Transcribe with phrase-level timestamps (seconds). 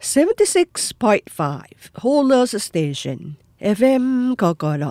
[0.00, 3.20] 76.5 h o l e r s Station
[3.76, 4.04] FM
[4.42, 4.84] กกร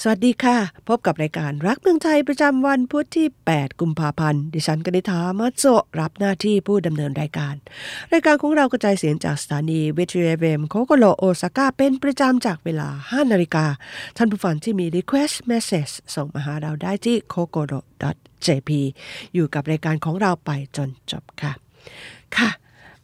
[0.00, 0.56] สวัสดีค่ะ
[0.88, 5.64] พบกับรายการรักเมืองไทยประจำวันพุธที่ 8 กุมภาพันธ์ ดิฉันกนิธามาโจ
[6.00, 7.54] รับหน้าที่ผู้ดำเนินรายการ
[8.12, 13.66] รายการของเรากระจายเสียงจากสถานีวิทยุเอเมโคโกโลโอซาก้าเป็นประจำจากเวลา 5 นาฬิกา
[14.16, 17.80] ท่านผู้ฟังที่มี request message ส่งมาหาเราได้ที่ k o k o r o
[18.46, 18.70] jp
[19.34, 21.52] อยู่กับรายการของเราไปจนจบค่ะ
[22.38, 22.50] ค่ะ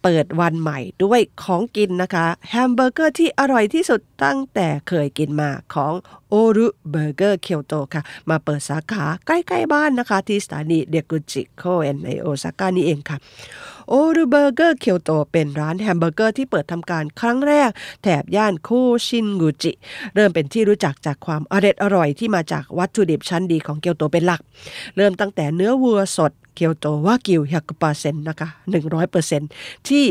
[0.03, 5.93] เปิดวันใหม่ด้วยของกินนะคะ แฮมเบอร์เกอร์ที่อร่อยที่สุดตั้งแต่เคยกินมาของ
[6.29, 13.19] โอรุเบอร์เกอร์เคียวโตค่ะ มาเปิดสาขาใกล้ ๆ บ้านนะคะ ที่สถานีเรียวกุจิโคเอนในโอซาก้านี่เองค่ะ
[13.93, 17.71] โอรุเบอร์เกอร์เคียวโตเป็นร้านแฮมเบอร์เกอร์ที่เปิดทำการครั้งแรก
[18.03, 19.73] แถบย่านคูชินกุจิ
[20.15, 24.41] เริ่มเป็นที่รู้จักจากความอร่อยอร่อยที่มาจากวัตถุดิบชั้นดีของเกียวโตเป็นหลัก
[24.97, 28.49] เริ่มตั้งแต่เนื้อวัวสดเกียวโตวากิว100%เปอร์เซ็นต์นะคะ
[29.19, 30.05] 100%ที่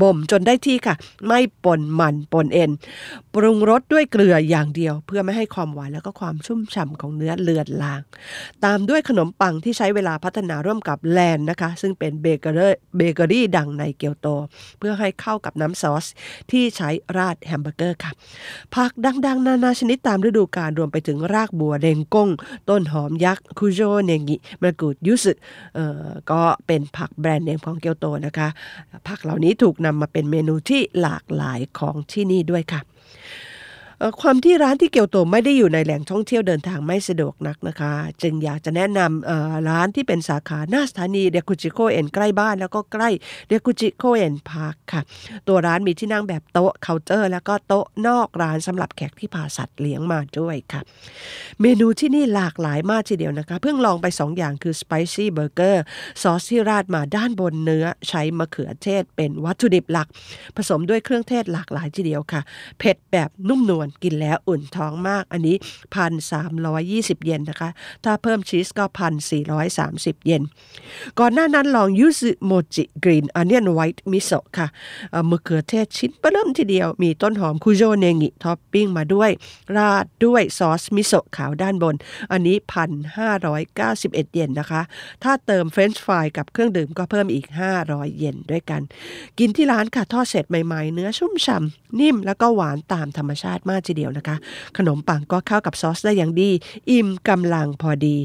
[0.00, 0.94] บ่มจนได้ที่ค่ะ
[1.26, 2.70] ไม่ปนมันปนเอ็น
[3.34, 8.00] ปรุงรสด้วยเกลืออย่างเดียว เพื่อไม่ให้ความหวานแล้วก็ความชุ่มฉ่ำของเนื้อเลือดลาง
[8.64, 14.26] ตามด้วยขนมปังที่ใช้เวลาพัฒนาร่วมกับแลนนะคะ ซึ่งเป็นเบเกอรี่เบเกอรี่ดังในเกียวโต
[14.78, 16.06] เพื่อให้เข้ากับน้ำซอส
[16.50, 18.12] ที่ใช้ราดแฮมเบอร์เกอร์ค่ะ
[18.74, 18.90] ผัก
[19.26, 22.28] ดังๆ นานาชนิดตามฤดูกาลรวมไปถึงรากบัวเร็นกง
[22.68, 25.32] ต้นหอมยักษ์คุโจเนงิมะกรูดยูซุ
[26.30, 28.48] ก็เป็นผักแบรนด์เนมของเกียวโตนะคะ
[29.08, 32.80] ผักเหล่านี้ถูกนำมาเป็นเมนูที่หลากหลายของที่นี่ด้วยค่ะ
[34.20, 43.08] ความที่ร้านที่เกียวโตไม่ได้อยู่ในแหล่งท่องเที่ยวเดินทางไม่สะดวกนักนะคะ จึงอยากจะแนะนำร้านที่เป็นสาขาหน้าสถานีเรียวกุจิโคเอ็นใกล้บ้านแล้วก็ใกล้
[43.48, 45.02] เรียวกุจิโคเอ็นพาร์คค่ะ
[45.48, 50.80] ตัวร้านมีที่นั่งแบบโต๊ะเคาน์เตอร์ แล้วก็โต๊ะนอกร้านสำหรับแขกที่พาสัตว์เลี้ยงมาด้วยค่ะ
[51.60, 55.84] เมนูที่นี่หลากหลายมากทีเดียวนะคะ เพิ่งลองไป 2 อย่างคือ spicy burger
[56.22, 60.08] ซอสที่ราดมาด้านบนเนื้อใช้มะเขือเทศเป็นวัตถุดิบหลัก
[60.56, 62.40] ผสมด้วยเครื่องเทศหลากหลายทีเดียวค่ะ
[62.78, 65.56] เผ็ดแบบนุ่มนวลกินแล้วอุ่นท้องมากอันนี้
[65.94, 67.70] พันสามร้อยยี่สิบเยนนะคะ
[68.04, 70.42] ถ้าเพิ่มชีสก็พันสี่ร้อยสามสิบเยน
[71.18, 74.66] ก่อนหน้านั้นลองคุโจเนงิ green onion white miso ค่ะ
[75.30, 79.30] มะเขือเทศชิ้นเบ้อเริ่มทีเดียวมีต้นหอมคุโจเนงิท็อปปิ้งมาด้วย
[79.76, 81.96] ราดด้วยซอสมิโซะขาวด้านบน
[82.32, 84.82] อันนี้พันห้าร้อยเก้าสิบเอ็ดเยนนะคะ
[85.22, 87.46] ถ้าเติมเฟรนช์ฟรายกับเครื่องดื่มก็เพิ่มอีก
[87.82, 88.82] 500 เยนด้วยกัน
[89.38, 94.36] กินที่ร้านค่ะทอดเสร็จใหม่ๆ เนื้อชุ่มฉ่ำนิ่มแล้วก็หวานตามธรรมชาติมากทีเดียวนะคะ
[94.76, 96.50] ขนมปังก็เข้ากับซอสได้อย่างดี
[96.90, 98.16] อิ่มกำลังพอดี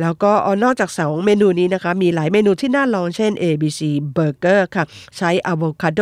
[0.00, 0.32] แล้วก็
[0.64, 3.80] นอกจากสองเมนูนี้นะคะ มีหลายเมนูที่น่าลองเช่น ABC
[4.16, 4.84] Burger ค่ะ
[5.16, 6.00] ใช้อะโวคาโด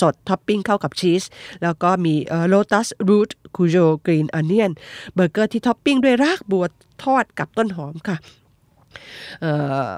[0.00, 1.22] สดท็อปปิ้งเข้ากับชีส
[1.62, 2.14] แล้วก็มี
[2.52, 4.72] Lotus Root Cujo Green Onion
[5.14, 6.64] เบอร์เกอร์ที่ท็อปปิ้งด้วยรากบัว
[7.04, 8.16] ทอดกับต้นหอมค่ะ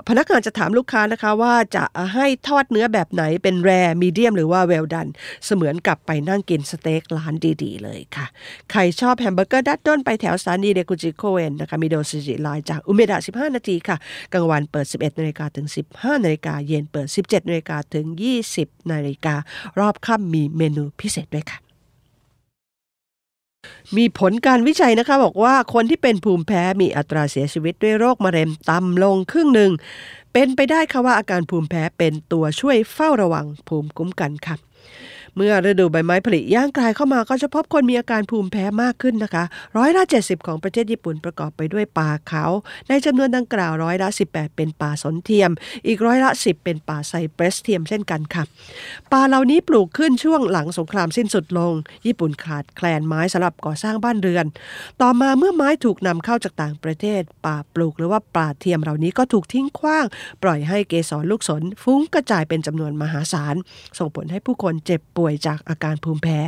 [0.09, 3.71] พนักงานจะถามลูกค้านะคะว่าจะให้ทอดเนื้อแบบไหนเป็น rare
[4.03, 5.09] medium หรือว่า well done
[5.47, 8.27] เสมือนกับไปนั่งกินสเต็กร้านดีๆ เลยค่ะ
[8.71, 13.97] ใครชอบแฮมเบอร์เกอร์ดั้นด้นไปแถวสถานีเรียวกุจิโคเอนนะคะมิโดซุจิไลน์จากอุเมดะ 15 นาทีค่ะ
[14.33, 18.07] กลางวันเปิด 11 นาฬิกาถึง 15 นาฬิกาเย็นเปิด 17 นาฬิกาถึง
[18.49, 19.35] 20 นาฬิกา
[19.79, 21.62] รอบค่ำมีเมนูพิเศษด้วยค่ะ
[23.97, 29.73] มีผลการวิจัยนะคะบอกว่าคนที่เป็นภูมิแพ้มีอัตราเสียชีวิตด้วยโรคมะเร็งต่ำลงครึ่งหนึ่ง
[30.33, 34.57] เป็นไปได้ค่ะว่าอาการภูมิแพ้เป็นตัวช่วยเฝ้าระวังภูมิคุ้มกันค่ะ
[35.37, 39.45] เมื่อฤดูใบไม้ผลิย่างกลายเข้ามาก็จะพบคนมีอาการภูมิแพ้มากขึ้นนะคะ
[39.77, 42.45] ร้อยละ 70 ของประเทศญี่ปุ่นประกอบไปด้วยป่าเขา
[42.89, 45.51] ในจำนวนดังกล่าวร้อยละ 18 เป็นป่าสนเทียม
[45.87, 48.45] อีกร้อยละ 10 เป็นป่าไซเปรสเทียมเช่นกันค่ะ
[49.13, 51.73] ป่าเหล่านี้ปลูกขึ้นช่วงหลังสงครามสิ้นสุดลง
[52.07, 54.47] ญี่ปุ่นขาดแคลนไม้สำหรับก่อสร้างบ้านเรือน
[55.01, 60.05] ต่อมาเมื่อไม้ถูกนำเข้าจากต่างประเทศ ป่าปลูกหรือว่าป่าเทียมเหล่านี้ก็ถูกทิ้งขว้าง
[60.43, 63.55] ปล่อยให้เกสรลูกสนฟุ้งกระจายเป็นจำนวนมหาศาล
[63.99, 66.39] ส่งผลให้ผู้คนเจ็บป่ป่วยจากอาการภูมิแพ้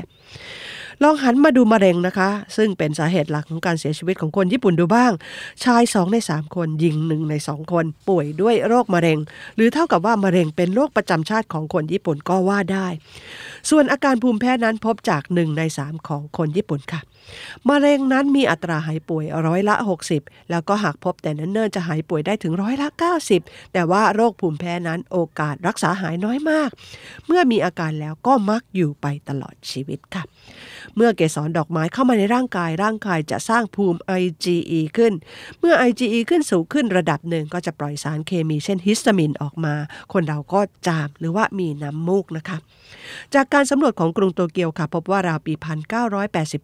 [1.02, 5.12] ลองหันมาดูมะเร็งนะคะ ซึ่งเป็นสาเหตุหลักของการเสียชีวิตของคนญี่ปุ่นดูบ้าง
[5.64, 9.18] ชาย 2 ใน 3 คนหญิงหนึ่งใน 2 คน ป่วยด้วยโรคมะเร็ง
[9.56, 12.86] หรือเท่ากับว่ามะเร็งเป็นโรคประจำชาติของคนญี่ปุ่นก็ว่าได้
[13.70, 17.00] ส่วนอาการภูมิแพ้นั้นพบจาก 1 ใน 3 ของคนญี่ปุ่นค่ะ
[17.68, 19.74] มะเร็งนั้นมีอัตราหายป่วยร้อยละ
[20.14, 22.88] 60 แล้วก็หากพบแต่เนิ่นๆจะหายป่วยได้ถึงร้อยละ
[23.30, 26.70] 90 แต่ว่าโรคภูมิแพ้นั้นโอกาสรักษาหายน้อยมาก
[27.26, 30.22] เมื่อมีอาการแล้วก็มักอยู่ไปตลอดชีวิตค่ะ
[30.96, 35.12] เมื่อเกสรดอกไม้เข้ามาในร่างกายร่างกายจะสร้างภูมิ IgE ขึ้น
[35.60, 39.74] เมื่อ IgE ขึ้นสูงขึ้นระดับหนึ่งก็จะปล่อยสารเคมีเช่นฮิสตามินออกมา
[40.12, 42.58] คนเราก็จามหรือว่ามีน้ำมูกนะคะ
[43.34, 45.54] จากการสำรวจของกรุงโตเกียวค่ะ พบว่าราวปี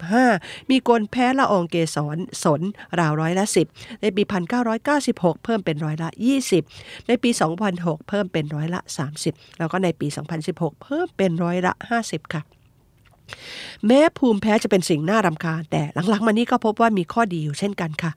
[0.00, 2.61] 1985 มีคนแพ้ละอองเกสรสน
[2.99, 3.44] ราวร้อยละ
[3.75, 4.23] 10 ในปี
[4.84, 6.08] 1996 เพิ่มเป็นร้อยละ
[6.58, 7.31] 20 ในปี
[7.70, 8.81] 2006 เพิ่มเป็นร้อยละ
[9.20, 10.06] 30 แล้วก็ในปี
[10.44, 12.43] 2016 เพิ่มเป็นร้อยละ 50 ค่ะ
[13.87, 18.11] แม้ภูมิแพ้จะเป็นสิ่งน่ารำคาญ แต่หลังๆมานี้ก็พบว่ามีข้อดีอยู่เช่นกันค่ะ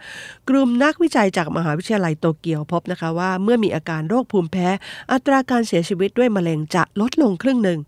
[0.49, 4.67] กลุ่มนักวิจัยจากมหาวิทยาลัยโตเกียวพบนะคะว่าเมื่อมีอาการโรคภูมิแพ้
[5.11, 7.79] อัตราการเสียชีวิตด้วยมะเร็งจะลดลงครึ่งหนึ่ง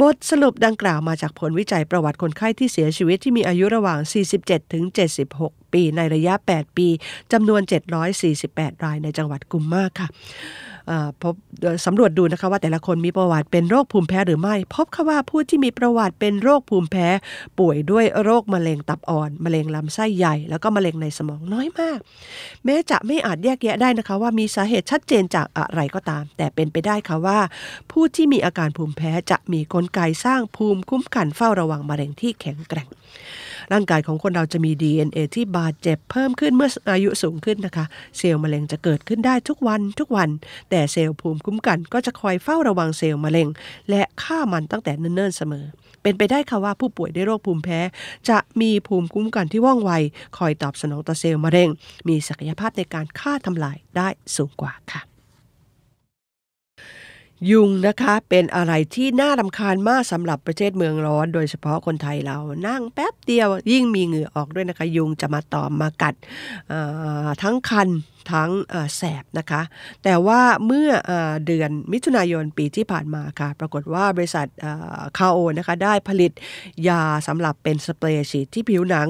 [0.00, 3.98] บทสรุปดังกล่าวมาจากผลวิจัยประวัติคนไข้ที่เสียชีวิตที่มีอายุระหว่าง
[4.36, 4.84] 47 ถึง
[5.28, 6.88] 76 ปีในระยะ 8 ปี
[7.32, 7.60] จำนวน
[8.22, 10.08] 748 รายในจังหวัดกุมมากค่ะ
[11.22, 11.34] พบ
[11.86, 17.08] สำรวจดูนะคะว่าแต่ละคนมีประวัติเป็นโรคภูมิแพ้หรือไม่ พบค่ะว่าผู้ที่มีประวัติเป็นโรคภูมิแพ้
[17.58, 21.98] ป่วยด้วยโรคมะเร็งตับอ่อน มะเร็งลำไส้ใหญ่ แล้วก็มะเร็งในสมองน้อยมาก
[22.64, 27.38] แม้จะไม่อาจแยกแยะได้นะคะว่ามีสาเหตุชัดเจนจากอะไรก็ตาม แต่เป็นไปได้ค่ะว่า
[27.90, 32.88] ผู้ที่มีอาการภูมิแพ้จะมีกลไกสร้างภูมิคุ้มกันเฝ้าระวังมะเร็งที่แข็งแกร่ง
[33.72, 37.84] ร่างกายของคนเราจะมี DNA ที่บาดเจ็บเพิ่มขึ้นเมื่ออายุสูงขึ้นนะคะ
[38.18, 40.28] เซลล์มะเร็งจะเกิดขึ้นได้ทุกวันทุกวัน
[40.70, 43.48] แต่เซลล์ภูมิคุ้มกันก็จะคอยเฝ้าระวังเซลล์มะเร็ง
[43.90, 45.66] และฆ่ามันตั้งแต่เนิ่นๆเสมอ
[46.02, 47.80] เป็นไปได้ค่ะว่าผู้ป่วยด้วยโรคภูมิแพ้
[48.28, 49.92] จะมีภูมิคุ้มกันที่ว่องไว
[50.38, 51.68] คอยตอบสนองต่อเซลล์มะเร็ง
[52.08, 55.02] มีศักยภาพในการฆ่าทำลายได้สูงกว่าค่ะ
[57.50, 62.38] ยุงนะคะเป็นอะไรที่น่ารำคาญมากสำหรับประเทศเมืองร้อน โดยเฉพาะคนไทยเรา
[62.68, 66.14] นั่งแป๊บเดียวยิ่งมีเหงื่อออกด้วยนะคะ ยุงจะมาตอมมากัด
[67.42, 67.90] ทั้งคัน
[68.32, 68.50] ทั้ง
[68.96, 69.62] แสบนะคะ
[70.04, 70.90] แต่ว่าเมื่อ
[71.46, 74.46] เดือนมิถุนายนปีที่ผ่านมาค่ะ ปรากฏว่าบริษัท
[75.18, 76.32] คาโอนะคะได้ผลิต
[76.88, 79.08] ยาสำหรับเป็นสเปรย์ฉีดที่ผิวหนัง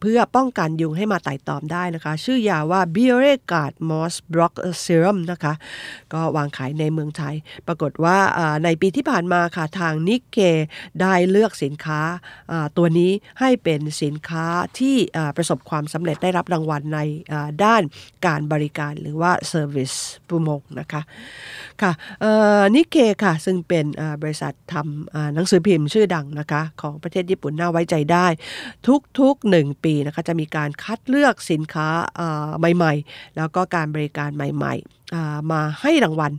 [0.00, 4.52] เพื่อป้องกันยุงให้มาไต่ตอมได้นะคะ ชื่อยาว่า b i o r e g a r d Moss Block
[4.84, 5.54] Serum นะคะ
[6.12, 7.34] ก็วางขายในเมืองไทย
[7.66, 8.18] ปรากฏว่า
[8.64, 10.38] ในปีที่ผ่านมาค่ะทางนิกเก
[11.00, 12.00] ได้เลือกสินค้า
[12.76, 13.10] ตัวนี้
[13.40, 14.46] ให้เป็นสินค้า
[14.78, 14.96] ที่
[15.36, 16.98] ประสบความสำเร็จได้รับรางวัลใน
[17.64, 17.82] ด้าน
[18.26, 19.96] การบริการหรือว่า Service
[20.28, 21.02] ปุโมงนะคะ
[21.82, 21.92] ค่ะ
[22.74, 23.86] นิกเกค่ะซึ่งเป็น
[24.22, 28.26] บริษัททำหนังสือพิมพ์ชื่อดังนะคะของประเทศญี่ปุ่นน่าไว้ใจได้
[29.20, 31.88] ทุกๆหนึ่งปีนะคะจะมีการคัดเลือกสินค้า
[32.74, 35.03] ใหม่ๆ แล้วก็การบริการใหม่ ๆ
[35.52, 36.32] มาให้รางวัล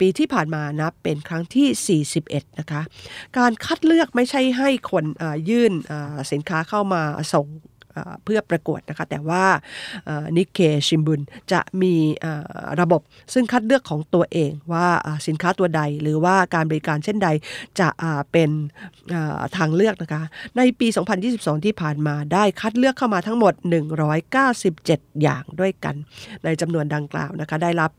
[0.00, 2.82] ปีที่ผ่านมานะเป็นครั้งที่ 41 นะคะ
[3.38, 5.04] การคัดเลือกไม่ใช่ให้คน
[5.48, 5.72] ยื่น
[6.32, 7.02] สินค้าเข้ามา
[7.34, 7.46] ส่ง
[8.24, 9.44] เพื่อประกวดนะคะ แต่ว่า
[10.36, 11.20] นิเคชิมบุน
[11.52, 11.94] จะมี
[12.80, 13.00] ระบบ
[13.34, 14.86] ซึ่งคัดเลือกของตัวเองว่า
[15.26, 17.28] สินค้าตัวใด หรือว่าการบริการเช่นใด
[17.80, 17.88] จะ
[18.32, 18.50] เป็น
[19.56, 20.22] ทางเลือกนะคะ
[20.56, 20.86] ในปี
[21.26, 23.54] 2022 ที่ผ่านมาได้คัดเลือกเข้ามาทั้งหมด
[24.16, 25.94] 197 อย่างด้วยกัน
[26.44, 27.90] ในจำนวนดังกล่าวนะคะได้รับ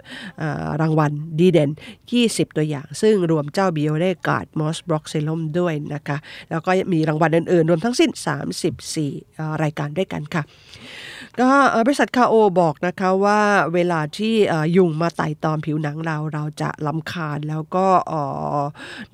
[0.82, 1.70] รางวัลดีเด่น
[2.14, 6.18] 20 ตัวอย่าง ซึ่งรวมเจ้าบิโอเลกาดมอสบล็อกเซลมด้วยนะคะ
[6.50, 8.12] แล้วก็มีรางวัลอื่นๆ รวมทั้งสิ้น
[8.88, 10.44] 34 รายการารด้วยกันค่ะ
[11.40, 11.50] ก็
[11.86, 13.40] บริษัทคาโอบอกนะคะว่า
[13.74, 14.36] เวลาที่
[14.78, 17.88] ยุงมาไต่ตอมผิวหนังเราเราจะลำคาญแล้วก็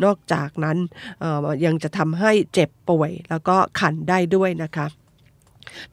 [0.04, 0.78] นอกจากนั้น
[1.66, 4.88] ยังจะทำให้เจ็บป่วย แล้วก็ขันได้ด้วยนะคะ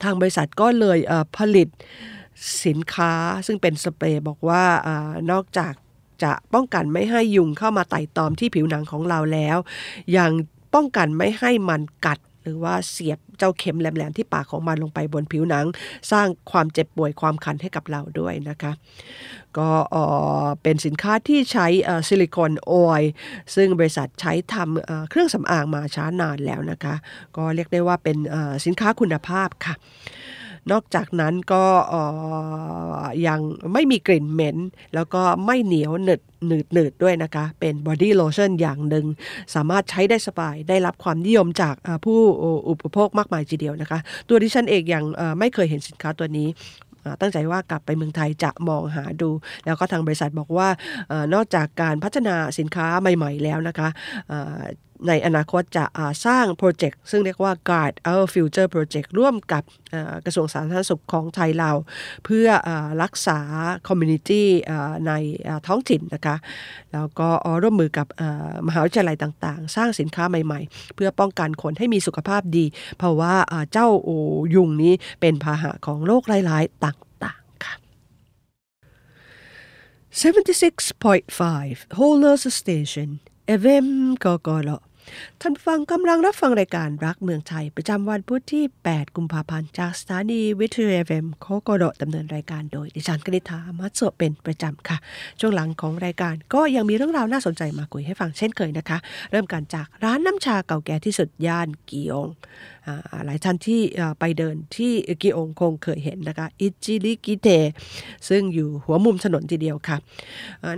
[0.03, 0.99] ทางบริษัทก็เลย
[1.37, 1.67] ผลิต
[2.65, 3.13] สินค้า
[3.47, 4.63] ซึ่งเป็นสเปรย์บอกว่า
[5.31, 5.73] นอกจาก
[6.23, 9.57] จะป้องกันไม่ให้ยุงเข้ามาไต่ตอมที่ผิวหนังของเราแล้ว
[10.17, 10.31] ยัง
[10.73, 15.65] ป้องกันไม่ให้มันกัด หรือว่าเสียบเจ้าเข็มแหลมๆที่ปากของมันลงไปบนผิวหนัง
[16.11, 18.71] สร้างความเจ็บป่วยความคันให้กับเราด้วยนะคะ
[19.57, 19.69] ก็
[20.63, 21.67] เป็นสินค้าที่ใช้
[22.07, 23.11] silicone oil
[23.55, 26.95] ซึ่งบริษัทใช้ทำเครื่องสำอางมาช้านานแล้วนะคะ
[27.37, 28.17] ก็เรียกได้ว่าเป็น
[28.65, 29.75] สินค้าคุณภาพค่ะ
[30.71, 31.63] นอกจากนั้นก็
[33.27, 33.39] ยัง
[33.73, 34.57] ไม่มีกลิ่นเหม็น
[34.95, 39.05] แล้วก็ไม่เหนียวหนึดหนืดหนืดด้วยนะคะ เป็น body lotion อย่างหนึ่ง
[39.55, 41.75] สามารถใช้ได้สบาย ได้รับความนิยมจาก
[42.05, 42.19] ผู้
[42.69, 45.03] อุปโภคมากมายทีเดียวนะคะ ตัวดิฉันเองยัง
[45.39, 46.47] ไม่เคยเห็นสินค้าตัวนี้
[47.21, 49.29] ตั้งใจว่ากลับไปเมืองไทยจะมองหาดู
[49.65, 50.67] แล้วก็ทางบริษัทบอกว่า
[51.33, 53.87] นอกจากการพัฒนาสินค้าใหม่ ๆ แล้วนะคะ
[55.07, 55.85] ในอนาคตจะ
[56.25, 59.63] สร้างโปรเจกต์ซึ่งเรียกว่า Guide Our Future Project ร่วมกับ
[60.25, 61.71] กระทรวงสาธารณสุขของไทยเรา
[62.25, 62.47] เพื่อ
[63.03, 63.39] รักษา
[63.87, 64.47] คอมมูนิตี้
[65.07, 65.11] ใน
[65.67, 66.35] ท้องถิ่นนะคะ
[66.93, 67.29] แล้วก็
[67.61, 68.07] ร่วมมือกับ
[68.67, 72.65] มหาวิทยาลัยต่างๆ สร้างสินค้าใหม่ๆ เพื่อป้องกันคนให้มีสุขภาพดี
[72.97, 73.35] เพราะว่า
[73.71, 73.87] เจ้า
[74.55, 77.73] ยุงนี้เป็นพาหะของโรคหลายๆต่างๆค่ะ
[80.21, 83.09] 76.5 Whole Nurse Station
[83.61, 83.87] FM
[84.23, 84.71] กกล
[85.41, 94.97] ท่านฟังกำลังรับฟังรายการรักเมืองไทย ประจำวันพุธที่ 8 กุมภาพันธ์ จากสถานีวิทยุ FM COCOLO ดำเนินรายการโดยดิฉันกนิธามัตโซเป็นประจำค่ะ
[95.39, 98.97] ช่วงหลังของรายการก็ยังมีเรื่องราวน่าสนใจมาคุยให้ฟังเช่นเคยนะคะ
[99.31, 102.29] เริ่มกันจากร้านน้ำชาเก่าแก่ที่สุดย่านกีอง
[103.25, 103.81] หลายท่านที่
[104.19, 107.47] ไปเดินที่กีองคงเคยเห็นนะคะอิจิริกิเต
[108.29, 109.97] ซึ่งอยู่หัวมุมถนนทีเดียวค่ะ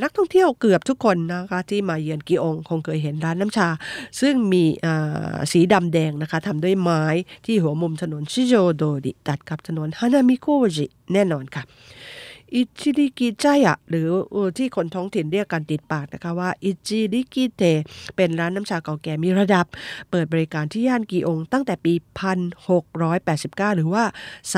[0.03, 3.67] นักท่องเที่ยวเกือบทุกคนนะคะที่มาเยือนกีองคงเคยเห็นร้านน้ำชา
[4.21, 4.63] ซึ่งมี
[5.51, 7.03] สีดำแดงนะคะทำด้วยไม้
[7.45, 11.63] ที่หัวมุมถนนชิโจโดดิตัดกับถนนฮานามิโกจิแน่นอนค่ะ
[12.55, 14.07] อิจิริกิจายะหรือ
[14.57, 17.63] ที่คนท้องถิ่นเรียกกันติดปากนะคะว่าอิจิริกิเต
[18.15, 19.65] เป็นร้านน้ำชาเก่าแก่มีระดับ
[20.11, 21.93] เปิดบริการที่ย่านกีองตั้งแต่ปี
[23.05, 24.03] 1689 หรือว่า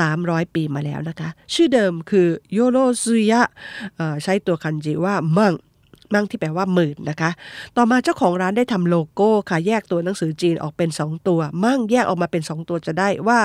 [0.00, 3.42] 300 ปีมาแล้วนะคะ ชื่อเดิมคือโยโรซุยะ
[4.22, 5.54] ใช้ตัวคันจิว่ามั่ง
[6.14, 7.30] มั่งที่แปลว่าหมื่นนะคะ
[7.76, 13.38] ต่อมาเจ้าของร้านได้ทำโลโก้ค่ะ แยกตัวหนังสือจีนออกเป็น 2 ตัว มั่งแยกออกมาเป็น 2 ตัวจะได้ว่า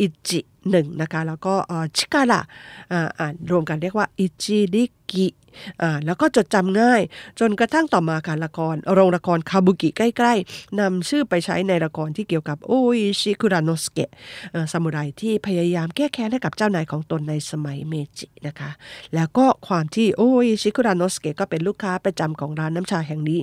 [0.00, 0.40] อิจิ
[0.70, 1.54] หนึ่งนะคะแล้วก็
[1.96, 2.40] ชิการะ
[3.18, 5.28] อ่านรวมกันเรียกว่าอิจิริกิ
[6.06, 7.02] แล้วก็จดจำง่าย
[7.40, 14.10] จนกระทั่งต่อมาการละครโรงละครคาบุกิใกล้ๆนำชื่อไปใช้ในละครที่เกี่ยวกับโออิชิคุระโนสเกะ
[14.72, 18.70] ซามูไรที่พยายามแก้แค้นให้กับเจ้านายของตนในสมัยเมจินะคะ
[19.14, 23.40] แล้วก็ความที่โออิชิคุระโนสเกะก็เป็นลูกค้าประจำของร้านน้ำชาแห่งนี้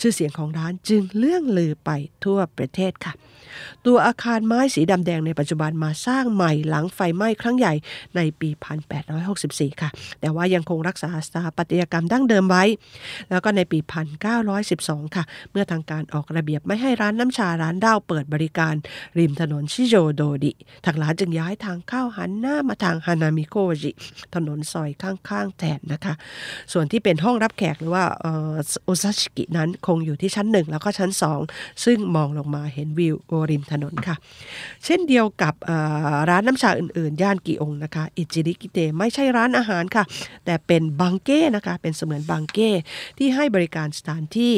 [0.00, 1.90] ชื่อเสียงของร้านจึงเลื่องลือไป
[2.24, 3.14] ทั่วประเทศค่ะ
[3.86, 7.74] ตัวอาคารไม้สีดำแดงในปัจจุบันมาสร้างใหม่หลังไฟไหม้ครั้งใหญ่
[8.16, 8.48] ในปี
[9.14, 12.64] 1864 ค่ะ แต่ว่ายังคงรักษาสถาปัตยกรรมดั้งเดิมไว้
[13.30, 13.78] แล้วก็ในปี
[14.46, 18.74] 1912 ค่ะ เมื่อทางการออกระเบียบไม่ให้ร้านน้ำชาร้านเด้าเปิดบริการ
[19.18, 20.52] ริมถนนชิโจโดดิ
[20.84, 23.90] ทางร้านจึงย้ายทางเข้าหันหน้ามาทางฮานามิโกจิ
[24.34, 26.14] ถนนซอยข้างๆแทนนะคะ
[26.72, 28.04] ส่วนที่เป็นห้องรับแขกหรือว่า
[28.84, 31.40] โอซาชิกินั้นคงอยู่ที่ชั้นหนึ่งแล้วก็ชั้นสอง
[31.84, 33.14] ซึ่งมองลงมาเห็นวิว
[33.50, 34.16] ริมถนนค่ะ
[34.84, 35.54] เช่นเดียวกับ
[36.30, 40.04] ร้านน้ำชาอื่นๆ ย่านกีองนะคะ อิจิริกิเตไม่ใช่ร้านอาหารค่ะ
[40.44, 42.70] แต่เป็นบังเก้นะคะ เป็นเสมือนบังเก้
[43.18, 44.54] ที่ให้บริการสถานที่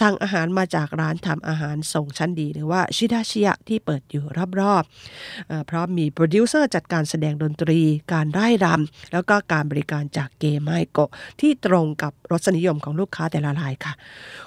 [0.00, 4.24] สั่งอาหารมาจากร้านทำอาหารส่งชั้นดี หรือว่าชิดาชิยะที่เปิดอยู่
[4.60, 7.80] รอบๆ เพราะมีโปรดิวเซอร์จัดการแสดงดนตรี
[8.12, 10.98] การไร่รำแล้วก็การบริการจากเกมไมโก
[11.40, 13.92] ที่ตรงกับรสนิยมของลูกค้าแต่ละรายค่ะ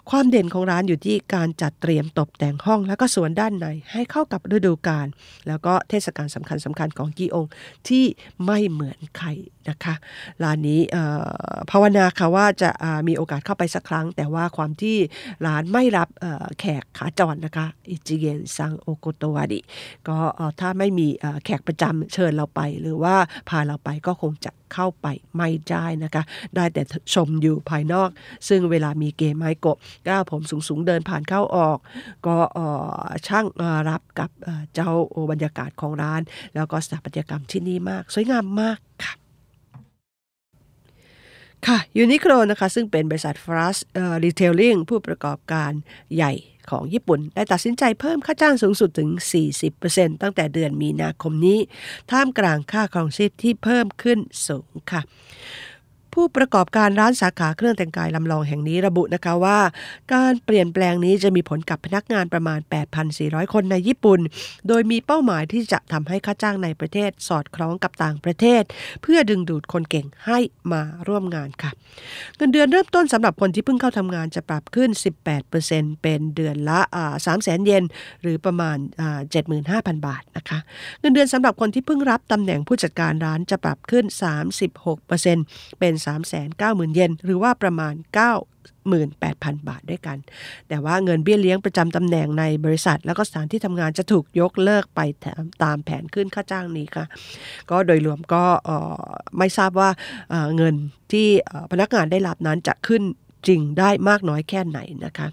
[0.09, 5.07] ความเด่นของร้านอยู่ที่การจัดเตรียมตกแต่งห้อง แล้วก็สวนด้านในให้เข้ากับฤดูกาล
[5.47, 7.45] แล้วก็เทศกาลสำคัญสำคัญของกีอง
[7.87, 8.05] ที่
[8.45, 9.27] ไม่เหมือนใคร
[9.69, 9.95] นะคะ
[10.43, 10.81] ร้านนี้
[11.71, 12.69] ภาวนาค่ะว่าจะ
[13.07, 14.97] มีโอกาสเข้าไปสักครั้ง แต่ว่าความที่
[15.45, 16.09] ร้านไม่รับ
[16.59, 19.59] แขกขาจรนะคะอิจิเกนซังโอโกโตวาดิ
[20.07, 20.17] ก็
[20.59, 21.07] ถ้าไม่มี
[21.45, 23.15] แขกประจำเชิญเราไป หรือว่า
[23.49, 26.23] พาเราไปก็คงจะ เข้าไปไม่ได้นะคะ
[26.55, 26.81] ได้แต่
[27.13, 28.09] ชมอยู่ภายนอก
[28.49, 31.77] ซึ่งเวลามีเกมไม้กบก้าวผมสูงๆเดินผ่านเข้าออก
[32.27, 32.37] ก็
[33.27, 33.45] ช่าง
[33.89, 34.29] รับกับ
[34.73, 34.89] เจ้า
[35.31, 36.21] บรรยากาศของร้าน
[36.55, 39.13] แล้วก็สถาปัตยกรรมที่นี่มาก สวยงามมากค่ะ
[41.67, 43.77] ค่ะยูนิโคลนะคะ ซึ่งเป็นบริษัทฟรัส
[44.23, 45.71] รีเทลลิ่งผู้ประกอบการ
[46.15, 46.33] ใหญ่
[46.71, 49.09] ของญี่ปุ่น ได้ตัดสินใจเพิ่มค่าจ้างสูงสุดถึง
[49.65, 51.59] 40%ตั้งแต่เดือนมีนาคมนี้
[52.11, 55.01] ท่ามกลางค่าครองชีพที่เพิ่มขึ้นสูงค่ะ
[56.13, 59.59] ผู้ประกอบการร้านสาขาเครื่องแต่งกายลำลองแห่งนี้ระบุนะคะว่า
[60.13, 62.59] การเปลี่ยนแปลงนี้จะมีผลกับพนักงานประมาณ
[63.05, 64.19] 8,400 คนในญี่ปุ่น
[64.67, 68.63] โดยมีเป้าหมายที่จะทำให้ค่าจ้างในประเทศสอดคล้องกับต่างประเทศ
[69.01, 70.39] เพื่อดึงดูดคนเก่งให้
[70.71, 71.71] มาร่วมงานค่ะ
[72.37, 74.89] เงินเดือนเริ่มต้นสำหรับคนที่เพิ่งเข้าทำงานจะปรับขึ้น
[75.47, 77.83] 18%เป็นเดือนละ3 0 0 0 0 0 เยน
[78.21, 78.77] หรือประมาณ
[79.41, 80.59] 75,000 บาทนะคะ
[80.99, 84.05] เงินเดือนสำหรับคนที่เพิ่งรับตำแหน่งผู้จัดการร้านจะปรับขึ้น
[84.71, 90.17] 36%เป็น390,000 เยนหรือว่าประมาณ98,000 บาทด้วยกัน
[90.67, 95.01] แต่ว่าเงินเบี้ยเลี้ยงประจำตำแหน่งในบริษัท แล้วก็สถานที่ทำงานจะถูกยกเลิกไป
[95.63, 97.05] ตามแผนขึ้นค่าจ้างนี้ค่ะ
[97.69, 98.43] ก็โดยรวมก็
[99.37, 99.89] ไม่ทราบว่า
[100.55, 100.75] เงิน
[101.11, 101.27] ที่
[101.71, 103.01] พนักงานได้รับนั้นจะขึ้น
[103.47, 105.27] จริงได้มากน้อยแค่ไหนนะคะ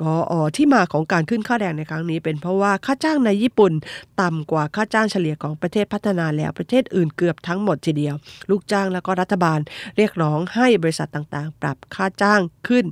[0.00, 0.12] ก็
[0.56, 3.72] ที่มาของการขึ้นค่าแรงในครั้งนี้ เป็นเพราะว่าค่าจ้างในญี่ปุ่น
[4.20, 8.14] ต่ำกว่าค่าจ้างเฉลี่ยของประเทศพัฒนาแล้วประเทศอื่นเกือบทั้งหมดทีเดียว
[8.50, 9.58] ลูกจ้างแล้วก็รัฐบาล
[9.96, 12.84] เรียกร้องให้บริษัทต่างๆ ปรับค่าจ้างขึ้น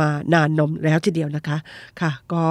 [0.00, 1.58] มานานนมแล้วทีเดียวนะคะ
[2.00, 2.42] ค่ะก็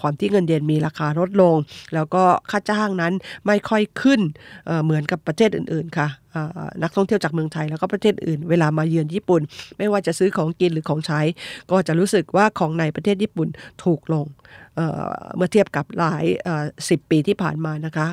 [0.00, 1.56] ความที่เงินเดือนมีราคาลดลง
[1.94, 3.12] แล้วก็ค่าจ้างนั้น
[3.46, 4.20] ไม่ค่อยขึ้น
[4.84, 6.08] เหมือนกับประเทศอื่นๆค่ะ
[6.82, 9.40] นักท่องเที่ยวจากเมืองไทยแล้วก็ประเทศอื่น เวลามาเยือนญี่ปุ่น
[9.78, 11.20] ไม่ว่าจะซื้อของกินหรือของใช้
[11.70, 13.48] ก็จะรู้สึกว่าของในประเทศญี่ปุ่น
[13.84, 14.26] ถูกลง
[14.76, 16.24] เเมื่อเทียบกับหลาย
[16.88, 18.06] สิบปีที่ผ่านมานะคะ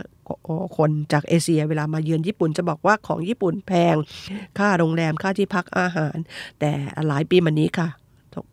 [0.78, 3.96] คนจากเอเชียเวลามาเยือนญี่ปุ่นจะบอกว่าของญี่ปุ่นแพง
[4.58, 6.18] ค่าโรงแรมค่าที่พักอาหาร
[6.60, 6.72] แต่
[7.08, 7.90] หลายปีมานี้ค่ะ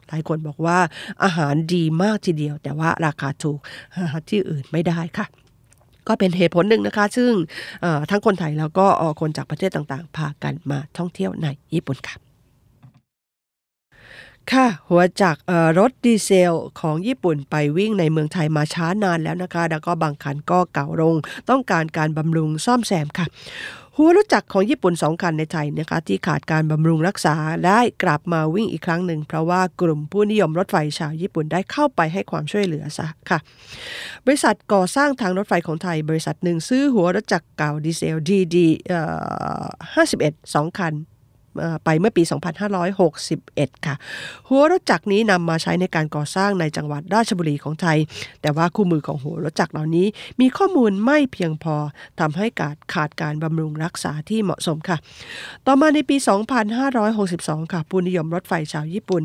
[0.09, 0.79] หลายคนบอกว่า
[1.25, 3.59] อาหารดีมากทีเดียว แต่ว่าราคาถูก
[4.29, 5.27] ที่อื่นไม่ได้ค่ะ
[6.09, 7.33] ก็เป็นเหตุผลหนึ่งนะคะ ซึ่ง
[8.11, 8.87] ทั้งคนไทยแล้วก็
[9.21, 12.17] คนจากประเทศต่างๆ พากันมาท่องเที่ยวในญี่ปุ่นค่ะ
[14.53, 15.37] ค่ะหัวจาก
[15.79, 21.15] รถดีเซลของญี่ปุ่นไปวิ่งในเมืองไทยมาช้านานแล้วนะคะ แล้วก็บางคันก็เก่าลง
[21.51, 23.27] ต้องการการบำรุงซ่อมแซมค่ะ
[24.03, 27.35] หัวรถจักรของญี่ปุ่น2คันในไทยนะคะที่ขาดการบำรุงรักษา
[27.67, 33.39] ได้กลับมาวิ่งอีกครั้งหนึ่ง เพราะว่ากลุ่มผู้นิยมรถไฟชาวญี่ปุ่นได้เข้าไปให้ความช่วยเหลือซะค่ะ
[34.27, 38.67] บริษัทก่อสร้างทางรถไฟของไทย บริษัทหนึ่งซื้อหัวรถจักรเก่าดีเซลดีดี
[39.97, 40.95] 51 2 คัน
[41.85, 42.23] ไปเมื่อปี
[43.05, 43.95] 2561 ค่ะ
[44.49, 47.99] หัวรถจักรนี้นำมาใช้ในการก่อสร้างในจังหวัดราชบุรีของไทย
[48.43, 50.07] แต่ว่าคู่มือของหัวรถจักรเหล่านี้
[50.41, 51.77] มีข้อมูลไม่เพียงพอ
[52.21, 54.97] ทำให้การขาดการบำรุงรักษาที่เหมาะสมค่ะ
[55.67, 56.17] ต่อมาในปี
[56.95, 59.23] 2562 ค่ะผู้นิยมรถไฟชาวญี่ปุ่น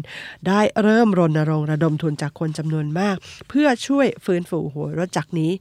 [0.47, 3.15] ได้เริ่มรณรงค์ระดมทุนจากคนจำนวนมาก
[3.49, 5.51] เพื่อช่วยฟื้นฟูหัวรถจักรนี้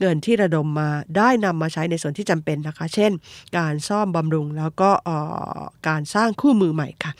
[0.00, 3.12] เงินที่ระดมมาได้นำมาใช้ในส่วนที่จำเป็นนะคะ เช่น
[3.58, 4.90] การซ่อมบำรุงแล้วก็
[5.88, 7.12] การสร้างคู่มือใหม่ค่ะ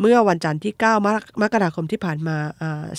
[0.00, 2.36] เมื่อวันจันทร์ที่ 9 มกราคมที่ผ่านมา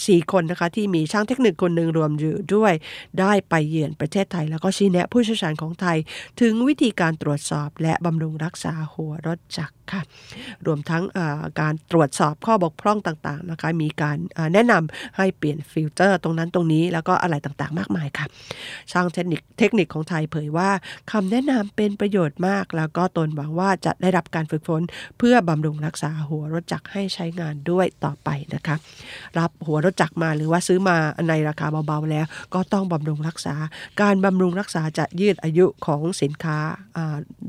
[0.08, 2.74] สี่คนนะคะ ที่มีช่างเทคนิคคนหนึ่งรวมอยู่ด้วย
[3.20, 5.98] ได้ไปเยือนประเทศไทย แล้วก็ชี้แนะผู้เชี่ยวชาญของไทย
[6.42, 10.02] ถึงวิธีการตรวจสอบและบำรุงรักษาหัวรถจักรค่ะ
[10.66, 11.04] รวมทั้ง
[11.62, 14.18] การตรวจสอบข้อบกพร่องต่างๆนะคะ มีการ
[14.54, 18.26] แนะนำให้เปลี่ยนฟิลเตอร์ตรงนั้นตรงนี้แล้วก็อะไรต่างๆ มากมายค่ะ
[18.92, 20.70] ช่างเทคนิคเทคนิคของไทยเผยว่า
[21.12, 24.82] คำแนะนำเป็นประโยชน์มาก แล้วก็ตนหวังว่าจะได้รับการฝึกฝน
[25.18, 28.76] เพื่อบำรุงรักษาหัวรถจักรให้ใช้งานด้วยต่อไปนะคะ
[29.40, 30.98] รับหัวรถจักรมาหรือว่าซื้อมา
[31.30, 33.56] ในราคาเบาๆแล้ว ก็ต้องบำรุงรักษา
[34.02, 36.58] การบำรุงรักษาจะยืดอายุของสินค้า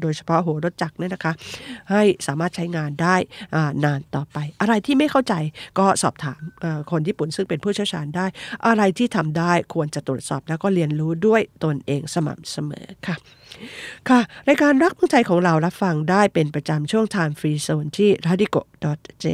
[0.01, 1.33] โดยเฉพาะหัวรถจักรเนี่ยนะคะ
[1.91, 3.17] ให้สามารถใช้งานได้
[3.85, 5.35] นานต่อไป อะไรที่ไม่เข้าใจ
[5.79, 6.41] ก็สอบถาม
[6.91, 8.27] คนญี่ปุ่นซึ่งเป็นผู้เชี่ยวชาญได้
[8.67, 13.17] อะไรที่ทำได้ควรจะตรวจสอบแล้วก็เรียนรู้ด้วยตนเองสม่ำเสมอค่ะ
[14.09, 19.30] ค่ะรายการรักเมืองไทยของเรารับฟังได้เป็นประจำช่วง Time Free Zone ที่ radico.jp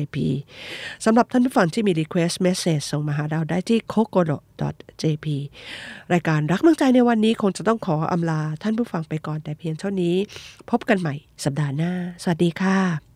[1.05, 5.27] สำหรับท่านผู้ฟังที่มี request message ส่งมาหาเราได้ที่ kokoro.jp
[6.13, 10.17] รายการรักเมืองใจในวันนี้คงจะต้องขออำลาท่านผู้ฟังไปก่อนแต่เพียงเท่านี้
[10.71, 13.16] พบกันใหม่สัปดาห์หน้า สวัสดีค่ะ